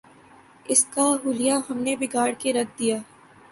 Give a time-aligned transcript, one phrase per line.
[0.65, 2.97] اس کا حلیہ ہم نے بگاڑ کے رکھ دیا۔